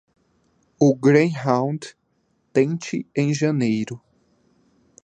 O 0.79 0.95
Greyhound, 0.95 1.95
tente 2.51 3.05
em 3.15 3.31
janeiro. 3.31 4.01